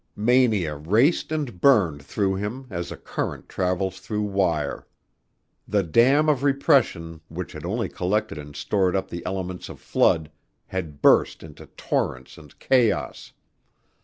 Mania 0.15 0.77
raced 0.77 1.31
and 1.31 1.61
burned 1.61 2.03
through 2.03 2.33
him 2.33 2.65
as 2.71 2.91
a 2.91 2.97
current 2.97 3.47
travels 3.47 3.99
through 3.99 4.23
wire. 4.23 4.87
The 5.67 5.83
dam 5.83 6.27
of 6.27 6.41
repression 6.43 7.21
which 7.27 7.51
had 7.51 7.65
only 7.67 7.87
collected 7.87 8.39
and 8.39 8.55
stored 8.55 8.95
up 8.95 9.09
the 9.09 9.23
elements 9.27 9.69
of 9.69 9.79
flood 9.79 10.31
had 10.65 11.03
burst 11.03 11.43
into 11.43 11.67
torrents 11.77 12.39
and 12.39 12.57
chaos. 12.57 13.33